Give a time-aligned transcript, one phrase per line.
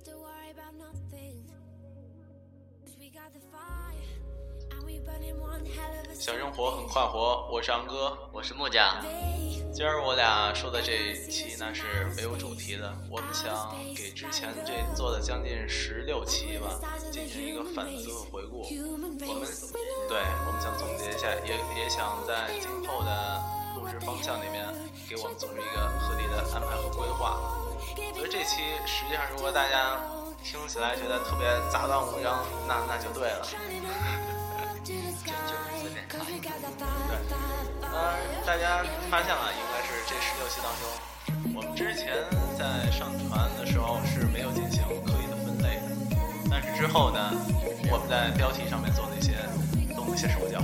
[0.00, 1.44] have to worry about nothing.
[2.80, 3.92] 'Cause we got the fire,
[4.70, 8.16] and we burning one hell of a 小生活很快活，我是昂哥。
[8.32, 9.72] 我是木匠，day.
[9.72, 16.80] 今儿我俩说的这一期呢是没有主题的，我们想给之前这做的将近十六期吧
[17.12, 18.62] 进行一个反思和回顾。
[18.62, 19.48] 我们.
[20.08, 23.42] 对，我们想总结一下，也也想在今后的
[23.76, 24.66] 录制方向里面
[25.08, 27.59] 给我们组织一个合理的安排和规划。
[28.14, 29.96] 所以这期实际上，如果大家
[30.42, 33.46] 听起来觉得特别杂乱无章，那那就对了。
[34.82, 35.12] 就是
[35.80, 36.52] 随便看一看。
[37.08, 37.16] 对，
[37.82, 40.82] 呃，大家发现了，应该是这十六期当中，
[41.54, 42.24] 我们之前
[42.58, 46.16] 在上传的时候是没有进行刻意的分类的，
[46.50, 47.30] 但是之后呢，
[47.90, 49.34] 我们在标题上面做了一些
[49.94, 50.60] 动了一些手脚，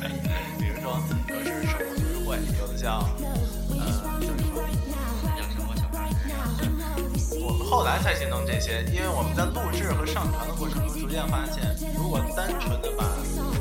[0.58, 3.02] 比如说有的是生活读书会，有的叫
[7.72, 11.64] 后来才去弄这些，因为我们在录制和上传的过程中，逐渐发现，
[11.96, 13.08] 如果单纯的把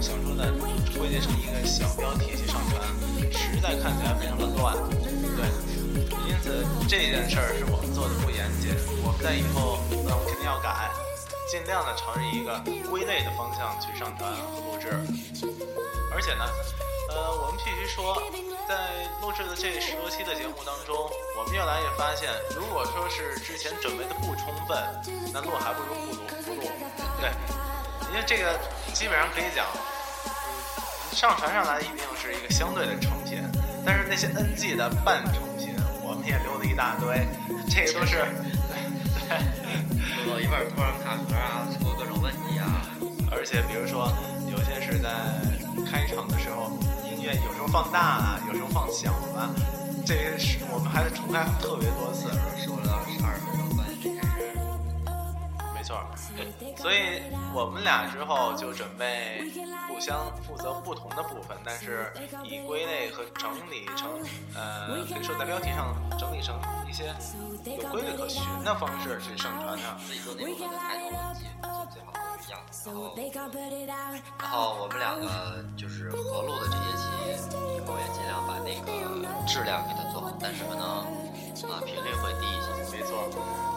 [0.03, 0.51] 想说的
[0.99, 2.83] 归结成一个小标题去上传，
[3.31, 4.75] 实在看起来非常的乱。
[5.39, 5.47] 对，
[6.27, 6.59] 因此
[6.91, 10.91] 这件事儿是我们做的不严谨，我们在以后那我肯定要改，
[11.47, 12.59] 尽量的朝着一个
[12.91, 14.91] 归类的方向去上传和录制。
[16.11, 16.43] 而且呢，
[17.15, 17.55] 呃，我们
[18.01, 18.17] 说，
[18.67, 20.97] 在录制的这十多期的节目当中，
[21.37, 24.75] 我们越来越发现，如果说是之前准备的不充分，
[25.31, 26.61] 那录还不如不录不录。
[27.21, 27.29] 对，
[28.09, 28.57] 因为这个
[28.91, 29.67] 基本上可以讲，
[30.25, 33.37] 嗯，上传上来一定是一个相对的成品，
[33.85, 37.21] 但是那些 NG 的半成品，我们也留了一大堆，
[37.69, 38.25] 这个都是，
[38.67, 38.81] 对。
[40.25, 42.81] 录到一半儿突然卡壳啊，出各种问题啊，
[43.31, 44.11] 而且比如说，
[44.49, 45.09] 有些是在
[45.89, 46.69] 开场的时候，
[47.00, 49.49] 音乐有时候放大了，有时候放小了，
[50.05, 52.29] 这些是我们还得重开特别多次。
[52.57, 54.57] 说了十二分钟吧，这件事。
[55.73, 56.03] 没错，
[56.35, 57.23] 对，所以
[57.53, 59.43] 我们俩之后就准备
[59.87, 62.13] 互相负责不同的部分，但是
[62.43, 64.09] 以归类和整理成，
[64.55, 67.13] 呃，可以说在标题上整理成一些
[67.65, 69.97] 有规律可循的方式去上传它。
[70.05, 71.80] 自己做那部分的抬头记就最好都是一样的。
[72.71, 73.11] 然 So 后.
[74.39, 78.87] 然后我们两个就是合录的这些期，以后也尽量把那个
[79.45, 81.03] 质量给它做好，但是可能啊
[81.83, 82.71] 频率会低一些。
[82.95, 83.27] 没错，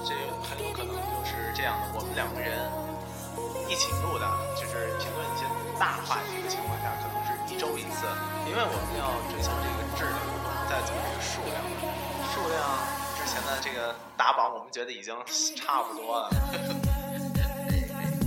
[0.07, 0.15] 这
[0.47, 1.99] 很有可能就是这样的。
[1.99, 2.55] 我们两个人
[3.67, 5.43] 一起录的，就是评论一些
[5.75, 8.07] 大话题的情况下，可能是一周一次，
[8.47, 10.23] 因为我们要追求这个质量，
[10.71, 11.59] 再走这个数量。
[12.31, 12.63] 数量
[13.19, 15.11] 之前的这个打榜，我们觉得已经
[15.59, 16.31] 差不多了。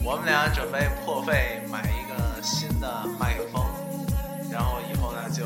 [0.07, 2.87] 我们俩准备破费买一个新的
[3.19, 3.61] 麦克风，
[4.49, 5.43] 然后以后呢就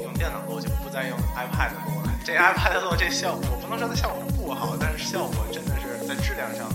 [0.00, 2.14] 用电脑录，就不再用 iPad 录了。
[2.24, 6.70] 这 iPad 录这效果，不能说它效果不好，但是效果真的是在质量上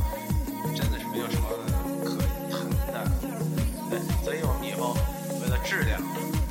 [0.76, 1.48] 真的是没有什么
[2.04, 2.20] 可
[2.92, 3.16] 谈的。
[3.90, 4.92] 对，所以我们以后
[5.40, 5.96] 为了质量，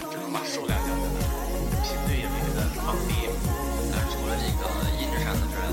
[0.09, 1.21] 只能把数量降下来，
[1.85, 3.29] 频率也必须得放低。
[3.93, 4.65] 那除了这个
[4.97, 5.69] 音质上的质量，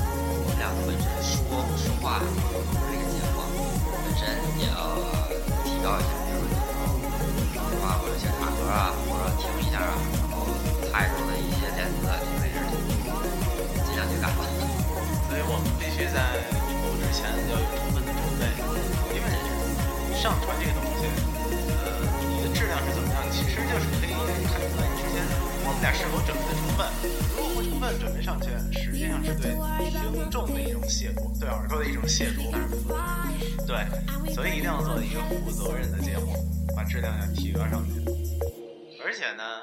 [0.00, 2.24] 我们俩本身说说话
[4.20, 4.28] 身
[4.60, 5.00] 也要
[5.64, 6.52] 提高一下，比如说
[7.56, 9.96] 说话或者先卡壳啊，或者停一下啊，
[10.28, 10.44] 然后
[10.92, 12.60] 踩住的一些点子这个位置，
[13.88, 14.44] 尽量去改吧。
[15.24, 16.36] 所以我们必须在
[16.84, 18.44] 录之前要有充分的准备，
[19.16, 19.32] 因为
[20.20, 20.59] 上传
[25.92, 26.86] 是否准备的充分。
[27.36, 29.52] 如果不充分准备上去，实际上是对
[29.90, 32.50] 听众的一种亵渎，对耳朵的一种亵渎。
[33.66, 36.34] 对，所以一定要做一个负责任的节目，
[36.76, 38.00] 把质量要提高上去。
[39.02, 39.62] 而且呢，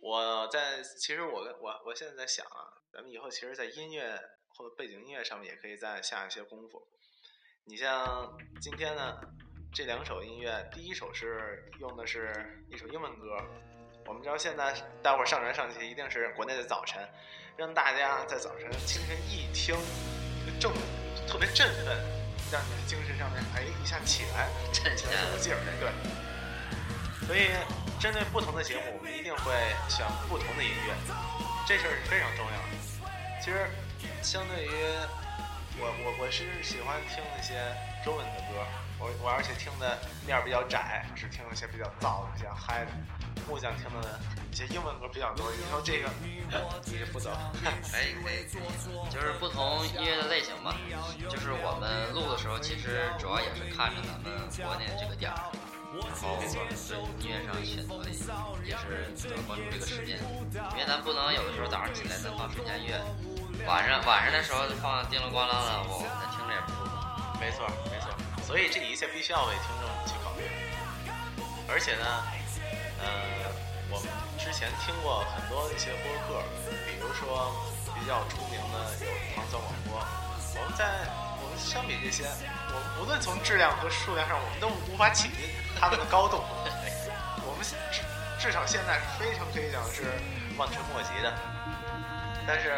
[0.00, 4.18] 我在其实我我我现在在想啊，咱们以后其实，在音乐
[4.56, 6.82] 或者背景音乐上面也可以再下一些功夫。
[7.64, 9.20] 你像今天呢，
[9.72, 13.36] 这两首音乐，第一首是用的是一首英文歌，
[14.08, 14.72] 我们知道现在
[15.02, 17.06] 待会儿上传上去一定是国内的早晨，
[17.58, 19.76] 让大家在早晨清晨一听，
[20.58, 20.72] 就正
[21.28, 21.94] 特别振奋，
[22.50, 25.90] 让你的精神上面哎一下起来， 振起来劲儿，对。
[27.26, 27.50] 所以，
[28.00, 29.52] 针对不同的节目，我们一定会
[29.90, 30.94] 选不同的音乐，
[31.66, 33.42] 这事儿是非常重要的。
[33.44, 33.68] 其实，
[34.22, 34.70] 相对于
[35.80, 37.54] 我，我我是喜欢听一些
[38.04, 38.66] 中文的歌，
[38.98, 42.90] 我我而且听的面比较窄，只听一些比较燥的、比较嗨的。
[43.48, 44.18] 木匠听的
[44.52, 46.10] 一些英文歌比较多，你说这个，
[46.84, 47.30] 你就负责。
[47.62, 48.44] 可以可以，
[49.08, 50.76] 就是不同音乐的类型吧。
[51.30, 55.38] 就是我们录的时候，其实主要也是看着咱们国内这个点儿，
[55.94, 56.50] 然后对
[57.22, 58.02] 音乐上选择
[58.66, 60.18] 也是比较关注这个时间，
[60.74, 63.00] 因为咱不能有的时候早上起来咱放睡前乐，
[63.66, 66.94] 晚上晚上的时候放叮了咣啷的，我们听着也不舒服。
[67.40, 68.08] 没错，没错。
[68.42, 70.48] 所以这一切必须要为听众去考虑。
[71.68, 72.06] 而且呢，
[73.02, 73.50] 呃，
[73.90, 74.08] 我们
[74.38, 76.42] 之前听过很多一些播客，
[76.86, 77.52] 比如说
[77.94, 80.00] 比较出名的有唐僧广播。
[80.56, 81.04] 我们在
[81.42, 86.42] 我们相比这些，我们无论从质量和数量上，我们都无法企及他们的高度。
[87.44, 87.60] 我们
[87.92, 88.00] 至
[88.40, 90.16] 至少现在是非常可以讲是
[90.56, 91.36] 望尘莫及的。
[92.48, 92.72] 但是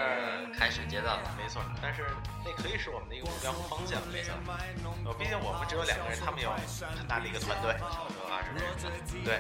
[0.59, 2.03] 开始阶段吧，没错，但是
[2.45, 4.35] 那可以是我们的一个目标和方向，没错。
[5.07, 8.91] 呃，毕竟我们只有两个人，他们有很大的一个团队，差不多二十个人吧。
[9.23, 9.39] 对，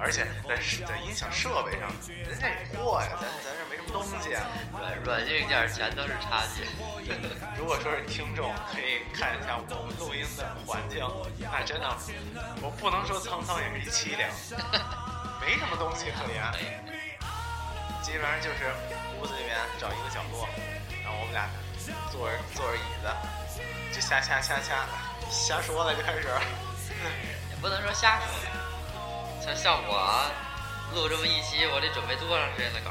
[0.00, 0.56] 而且在
[0.88, 4.40] 在音响设备上，人家也货呀，咱咱这没什么东西啊。
[4.72, 6.64] 软软硬件全都是差距。
[7.60, 11.04] 如果说是听众，可以看一下我们录音的环境，
[11.52, 11.84] 那真的，
[12.64, 14.32] 我不能说沧桑，也是一凄凉，
[15.44, 16.40] 没什么东西可言，
[18.00, 18.72] 基本上就是。
[19.18, 20.48] 屋子里面找一个角落，
[21.02, 21.50] 然后我们俩
[22.10, 23.10] 坐着坐着椅子，
[23.92, 24.86] 就瞎瞎瞎瞎
[25.30, 26.28] 瞎说了，就开始。
[27.50, 28.26] 也不能说瞎说，
[29.44, 30.30] 像像我
[30.94, 32.90] 录这么一期，我得准备多长时间的稿，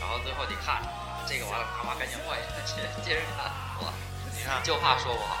[0.00, 0.80] 然后最后得看
[1.28, 3.52] 这个完了，啪啪赶紧换一个， 接接着看。
[3.84, 3.92] 哇，
[4.32, 5.36] 你看，就怕说不好。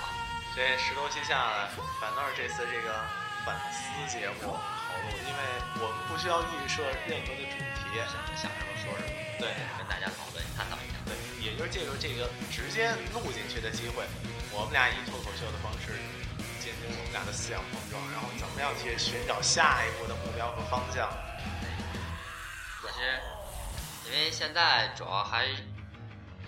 [0.54, 1.68] 这十多期下来，
[2.00, 2.92] 反倒是这次这个
[3.44, 4.56] 反思节目
[5.26, 5.40] 因为
[5.82, 7.96] 我们不需要预设任何的主题，
[8.36, 9.12] 想什么说什么。
[9.38, 10.96] 对，跟大家讨论探讨一下。
[11.04, 11.12] 对，
[11.44, 14.04] 也就是借助这个直接录进去的机会，
[14.52, 15.92] 我们俩以脱口秀的方式
[16.58, 21.12] 进行我们俩的思想碰撞，然后怎么样去寻找下一步的目标和方向。
[22.80, 23.20] 对其实，
[24.08, 25.48] 因为现在主要还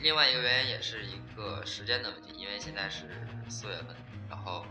[0.01, 3.05] 另外一个原因也是一个时间的问题，因为现在是
[3.51, 3.95] 四月份，
[4.29, 4.65] 然后。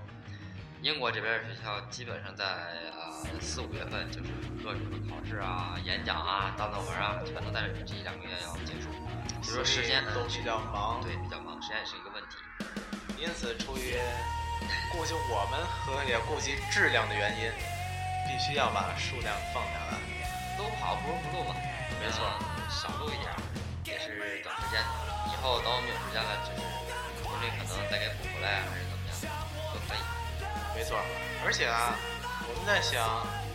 [0.81, 2.45] 英国这边学校基本上在
[2.93, 4.29] 呃四五月份，就是
[4.63, 8.89] 各种的考试啊、演讲啊、大论文啊，全都在这一两个月要结束，
[9.41, 12.37] 所以说时间都比较忙，对，比较忙，时间也是一个问题。
[13.17, 13.97] 因此，出于
[14.93, 17.51] 顾及我们和也顾及质量的原因，
[18.29, 19.97] 必须要把数量放下来。
[20.57, 21.55] 都跑不如不录嘛，
[21.99, 22.21] 没错，
[22.69, 23.33] 少录一点
[23.83, 24.81] 也是等时间。
[25.33, 26.61] 以后等我们有时间了，就是
[27.25, 28.61] 努力可能再给补回来，
[30.87, 30.95] 错，
[31.43, 31.91] 而且啊，
[32.47, 33.03] 我们在想，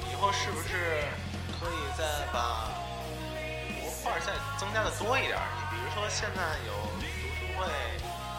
[0.05, 1.09] 以后是不是
[1.57, 2.69] 可以再把
[3.81, 5.41] 模块再增加的多一点？
[5.41, 7.65] 你比如说现在有读书会，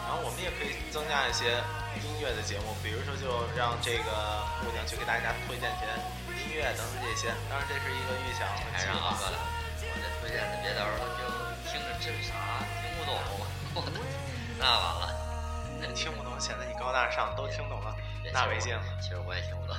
[0.06, 1.58] 然后我们也可以增加一些
[2.06, 3.26] 音乐的节目，比如说就
[3.58, 5.90] 让这个姑娘去给大家推荐些
[6.46, 7.34] 音乐等等这些。
[7.50, 11.26] 当然这是一个预想还是啊，我这推荐的别到时候就
[11.66, 13.18] 听着这是啥听不懂，
[14.62, 15.10] 那完了，
[15.82, 17.90] 那听不懂，显得你高大上，都听懂了。
[18.34, 19.76] 那没劲了，其实我也听不懂，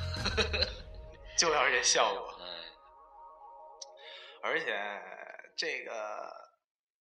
[1.38, 2.34] 就要这效果。
[4.42, 4.74] 而且
[5.58, 5.92] 这个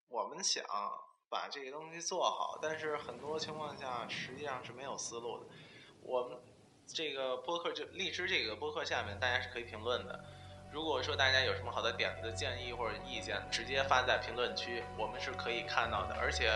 [0.08, 0.64] 我们想
[1.30, 5.46] 把这个东西做好，但是很多情况下实际上是没有思路的。
[6.02, 6.36] 我们
[6.92, 10.24] 这个播客就荔枝这个播客下面大家是可以评论的。
[10.72, 16.16] 如果说大家有什么好的点子、建议或者意见，直接发在评论区，我们是可以看到的。
[16.16, 16.50] 而且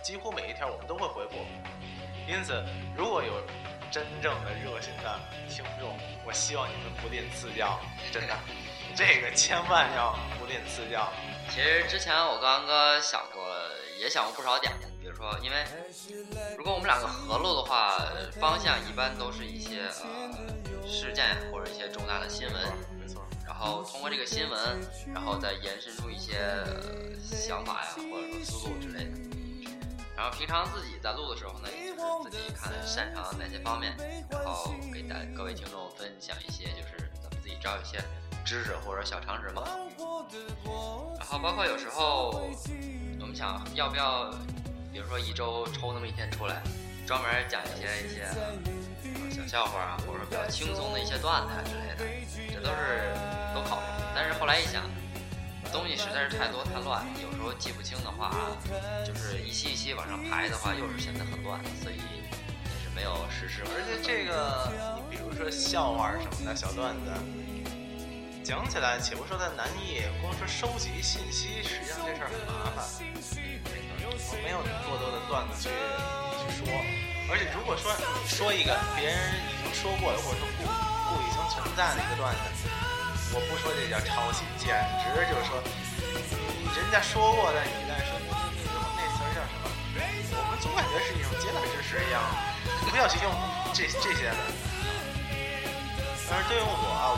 [0.00, 1.34] 几乎每一条我们都会回复。
[2.28, 2.62] 因此，
[2.96, 3.32] 如果有
[3.90, 5.18] 真正的热心的
[5.48, 5.96] 听众，
[6.26, 7.80] 我希望你们不吝赐教，
[8.12, 8.36] 真的，
[8.94, 11.10] 这个千万要不吝赐教。
[11.50, 13.42] 其实之前我跟安哥想过，
[13.98, 15.64] 也想过不少点，比如说，因为
[16.56, 17.98] 如果我们两个合录的话，
[18.38, 22.54] 方向一般都是一些呃事件或者一些重大的新闻，
[23.00, 23.26] 没错。
[23.46, 24.80] 然后通过这个新闻，
[25.14, 26.36] 然后再延伸出一些
[27.22, 29.27] 想法呀，或者说思路之类的。
[30.18, 33.96] 然后平常自己在录的时候呢，也就是自己看擅长哪些方面，
[34.28, 38.02] 然后给大各位听众分享一些，就是咱们自己找一些
[38.44, 39.62] 知识或者小常识嘛。
[41.20, 42.50] 然后包括有时候
[43.20, 44.28] 我们想要不要，
[44.92, 46.64] 比如说一周抽那么一天出来，
[47.06, 48.26] 专门讲一些一些
[49.30, 52.04] 小笑话啊，或者比较轻松的一些段子啊之类的，
[52.52, 53.14] 这都是
[53.54, 53.86] 都考虑。
[54.16, 54.82] 但是后来一想。
[55.72, 58.32] 东西实在是太多太乱，有时候记不清的话，
[59.06, 62.28] 就是一期一期往上排的话，又是显得很乱，所以也
[62.82, 63.62] 是没有实施。
[63.64, 64.72] 而且这个，
[65.10, 67.12] 你比如说笑话什么的小段子，
[68.42, 72.84] 讲起来且不说它难易，光说收集信息，实际上这事儿很麻烦。
[74.08, 74.58] 我没有
[74.88, 76.66] 过多的段子去去说，
[77.30, 77.92] 而且如果说
[78.26, 82.87] 说一个别人已经说过的，或者说故故已经存在的一个段子。
[83.32, 84.72] 我不说这叫抄袭，简
[85.04, 85.60] 直就是说，
[86.74, 88.32] 人家说过的，你再说那
[88.64, 89.68] 那那词儿叫什么？
[90.32, 92.22] 我们总感觉是一种阶段知识一样，
[92.88, 93.28] 不要去用
[93.74, 94.36] 这这些的。
[96.30, 96.72] 但是对于我，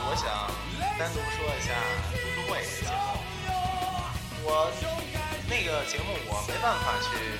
[0.07, 0.51] 我想
[0.99, 1.75] 单独说一下
[2.11, 3.15] 读书会这节目。
[4.43, 4.71] 我
[5.47, 7.39] 那个节目我没办法去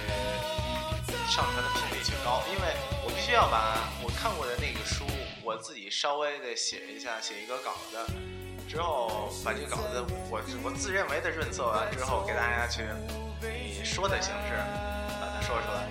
[1.28, 5.06] 上传的频率去高，因为我必须要把我看过的那个书，
[5.44, 7.98] 我自己稍微的写一下，写一个稿子，
[8.72, 10.00] 之后把这个稿子
[10.30, 12.84] 我我自认为的润色完之后，给大家去
[13.44, 14.56] 以说的形式
[15.20, 15.90] 把它说出来。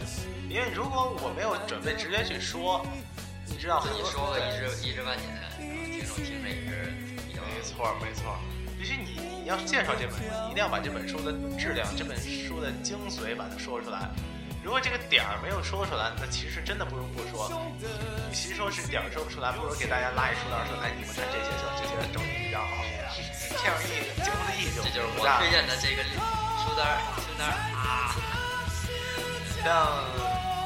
[0.48, 2.80] 因为如果我没有准备直接去说，
[3.44, 6.96] 你知道很多自己说个一知一知半解，然后听众听着也是
[7.36, 8.38] 没错，没错，
[8.78, 14.08] 必须你你要介绍这本书，你一定要把这本书的质量、这本书的精髓把它说出来。
[15.10, 17.50] 点儿没有说出来，那其实真的不如不说。
[18.30, 22.86] 与其说是点儿说不出来，不如给大家拉一书单说，哎，你们看这些书，这些整理比较好，
[23.58, 26.06] 这样一节目的意义就这就是我推荐的这个
[26.62, 28.14] 书单儿书单儿啊，
[29.66, 30.06] 像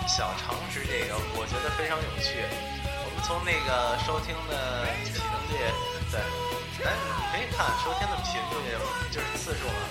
[0.06, 2.44] 小常识这个，我觉得非常有趣。
[2.84, 5.16] 我们从那个收听的频
[5.48, 5.56] 率，
[6.12, 6.20] 对，
[6.84, 8.76] 哎，你可以看收听的频率
[9.08, 9.88] 就是次数嘛，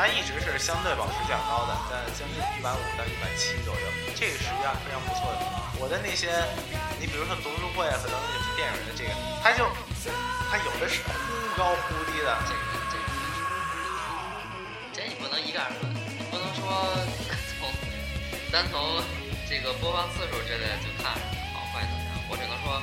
[0.00, 5.44] 它一直是相对保持较高的，在将近一百五到一百七左右，这个实际上非常不错的。
[5.76, 6.32] 我的那些，
[6.96, 9.12] 你比如说读书会啊和等等有些电影的这个，
[9.44, 9.68] 它就
[10.48, 13.04] 它有的是忽高忽低的，这个这个
[14.88, 16.64] 这你不能一概而论，你不能说
[17.60, 17.68] 从
[18.48, 19.04] 单从
[19.52, 21.12] 这个播放次数之类的就看
[21.52, 22.16] 好坏怎么样。
[22.32, 22.80] 我只能说，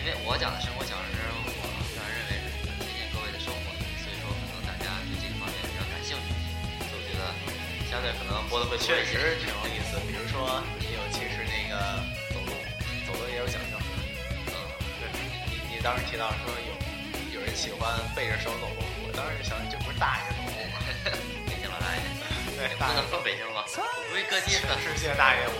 [0.00, 1.27] 因为我讲的生活小知
[8.16, 9.04] 可能播的会确。
[9.04, 9.98] 实挺有意思。
[10.06, 11.76] 比如说，你尤其是那个
[12.32, 12.52] 走路，
[13.06, 13.76] 走路也有讲究。
[14.48, 14.54] 嗯，
[15.00, 15.08] 对，
[15.50, 20.78] 你你当时提到说有有人喜欢背着手走路，我当时就想，这不是大爷走路吗？
[21.48, 22.00] 北京老大爷，
[22.56, 23.10] 对，不大爷能。
[23.10, 24.78] 说北京吗，我估计各地的。
[24.80, 25.56] 世界大爷，我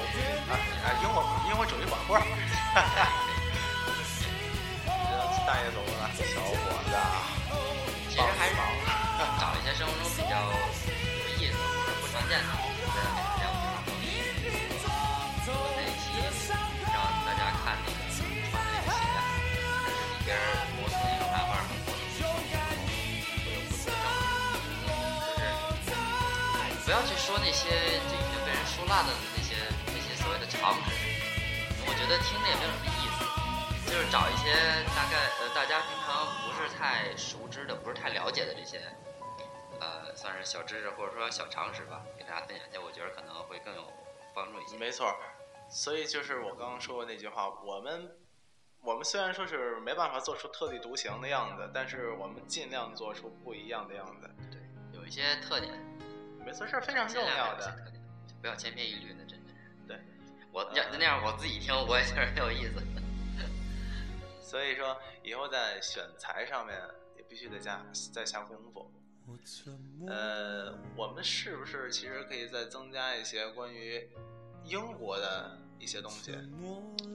[0.49, 2.17] 啊啊，因为我因为我主义广播。
[5.49, 6.53] 大爷走过来，小伙
[6.85, 6.93] 子，
[8.11, 8.55] 其实还是
[9.41, 10.37] 找一些生活中比较
[12.29, 12.49] 见的，
[12.93, 13.01] 在
[13.41, 13.49] 两
[13.85, 13.89] 部
[15.45, 16.13] 做那一期
[16.93, 20.37] 让大家看那个穿的那个鞋啊，这是一边
[20.77, 24.93] 磨蹭一种漫画和磨蹭一种会有不同
[25.25, 25.41] 的证
[25.81, 25.97] 就是
[26.85, 27.73] 不要去说那些
[28.07, 29.57] 就已经被人说烂的那些
[29.87, 30.93] 那些所谓的常识，
[31.87, 33.25] 我觉得听着也没有什么意思。
[33.89, 34.53] 就是找一些
[34.95, 38.79] 大概呃大家平常不是太熟知的、不是太了解的这些，
[39.81, 43.93] 呃，算是小知识或者说小常识吧，给大家分享一下，我觉得可能会更有
[44.35, 44.77] 帮助一些。
[44.77, 45.15] 没错，
[45.71, 48.17] 所以就是我刚刚说过那句话，我们
[48.81, 54.29] 我们虽然说是没办法做出特立独行的样子，但是我们尽量做出不一样的样子。
[54.51, 54.61] 对，
[54.93, 55.73] 有一些特点，
[56.45, 57.67] 没错，这是非常重要的。
[57.67, 59.87] 特点，就不要千篇一律的，真的是。
[59.87, 60.01] 对，
[60.53, 62.83] 我要那样我自己听，我也觉得很有意思。
[64.43, 66.81] 所以说，以后在选材上面
[67.17, 68.91] 也必须得加再下功夫。
[70.09, 74.09] 呃，我们是不是其实可以再增加一些关于
[74.65, 76.33] 英国的一些东西？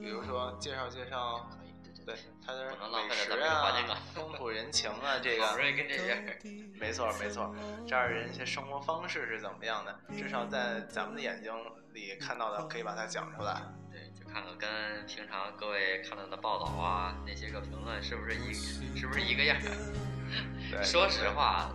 [0.00, 1.48] 比如说介绍介绍，
[1.82, 6.38] 对对对它的美食啊啊、风土人情啊， 这个易跟这边
[6.78, 7.54] 没错没错，
[7.86, 9.98] 这儿人一些生活方式是怎么样的？
[10.16, 11.52] 至少在咱们的眼睛
[11.92, 13.62] 里看到的，可以把它讲出来。
[13.90, 19.56] 对，就看看跟平常各位看到的报道啊，那些个评论是不是一是不是一个样？
[20.70, 21.70] 对，说实话，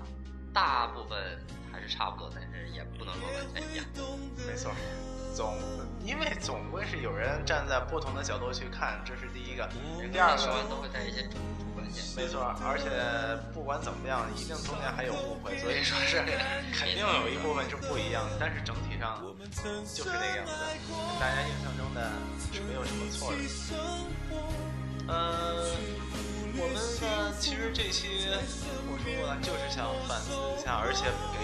[0.54, 1.38] 大部分
[1.72, 3.86] 还是差不多，但是也不能说完全一样。
[4.48, 4.72] 没错，
[5.36, 5.58] 总
[6.04, 9.70] 因为总归是有人站在不同的角度去看，这是第一个。
[10.12, 12.16] 第二个，都会带一些主主观性。
[12.16, 12.90] 没错，而且
[13.54, 16.18] 不管怎么样，一定中间还有误会，所以说是
[16.74, 19.22] 肯定有一部分是不一样的，但是整体上
[19.94, 20.52] 就是那个样子，
[20.88, 22.10] 跟大家印象中的
[22.52, 23.38] 是没有什么错的。
[25.08, 25.66] 呃，
[26.60, 28.28] 我们呢，其实这期
[28.92, 31.40] 我说过了，就是想反思一下，而且给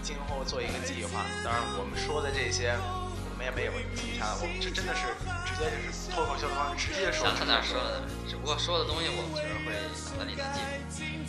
[0.00, 1.20] 今后做一个计划。
[1.44, 2.72] 当然，我们说的这些，
[3.28, 5.12] 我们也没有其他，我们这真的是
[5.44, 9.76] 直接就是脱口秀的方式，直接说想到哪说的，只不过说的东西我们确实会
[10.16, 10.64] 脑子里能记。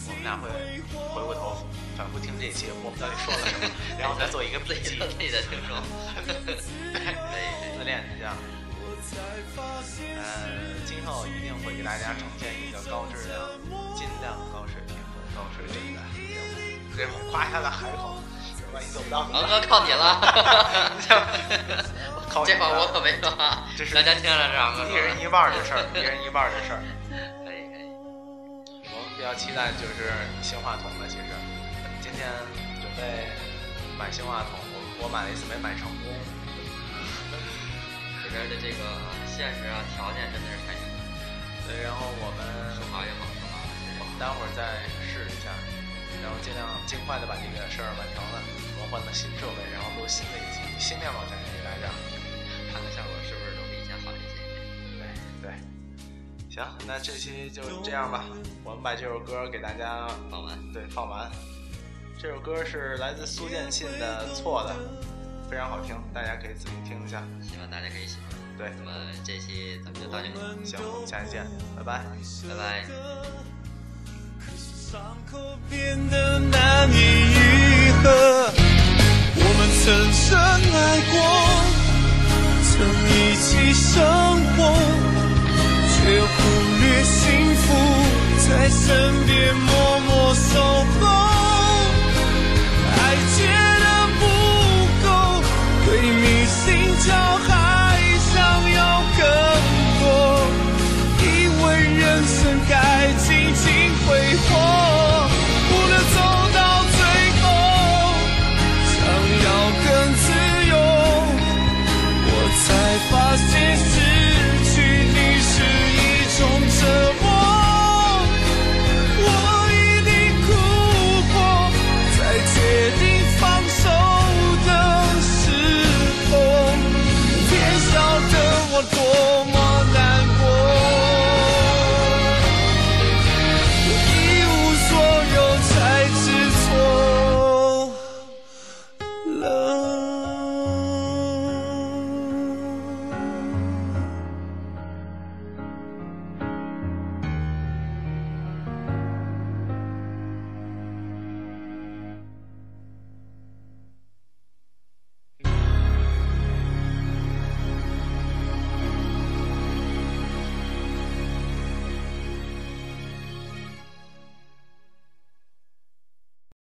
[0.07, 0.48] 我们俩会
[1.12, 1.67] 回过头
[2.00, 3.67] 反复听这一期，我们到底说了什么，
[4.00, 5.75] 然后再做一个，自己的自己的听众，
[6.24, 8.31] 对，自恋一下。
[11.07, 13.39] 后一定会给大家呈现一个高质量、
[13.95, 16.45] 尽量高水平和高水准的节目。
[16.95, 18.19] 这夸一下的海口，
[18.73, 19.49] 万一做不到怎么办？
[19.49, 20.19] 王哥靠你了，
[22.27, 26.81] 靠你这话了我可没说啊，这是大家听着这王哥说一人一半的事儿，一人一半的事儿。
[27.45, 27.87] 可以可以，
[28.91, 30.11] 我们比较期待就是
[30.41, 31.07] 新话筒了。
[31.07, 31.23] 其实
[32.01, 32.27] 今天
[32.81, 33.31] 准备
[33.97, 36.11] 买新话筒，我我买了一次没买成功。
[38.23, 38.83] 这边的这个
[39.25, 40.73] 现实啊条件真的是太
[41.67, 42.39] 对，然后我们
[42.74, 43.59] 说好也好，说好
[44.00, 45.51] 我们待会儿再试一下，
[46.24, 48.39] 然后尽量尽快的把这个事儿完成了。
[48.79, 51.91] 我们换了新设备，然后录新的一期，新面貌展示给大家。
[52.71, 54.39] 看看效果是不是能比以前好一些。
[54.95, 55.03] 对
[55.43, 55.59] 对，
[56.47, 58.24] 行，那这期就这样吧，
[58.63, 61.29] 我们把这首歌给大家放完，对放完。
[62.17, 64.74] 这首歌是来自苏建信的《错的》，
[65.51, 67.21] 非常好听，大家可以自己听一下。
[67.43, 68.37] 希望大家可以喜欢。
[68.57, 68.91] 对，那么
[69.23, 70.33] 这期咱们就到这里，
[70.65, 71.45] 行，下期见，
[71.75, 72.03] 拜拜。
[72.49, 72.85] 拜拜。
[74.57, 75.37] 伤口
[75.69, 78.51] 变得难以愈合。
[79.35, 80.75] 我们曾深爱
[81.11, 81.15] 过，
[82.63, 82.73] 曾
[83.11, 83.85] 一起生
[84.55, 84.57] 活，
[85.93, 86.35] 却忽
[86.81, 87.15] 略幸
[87.57, 87.65] 福
[88.47, 88.85] 在身
[89.27, 90.49] 边默默守
[90.99, 91.37] 候。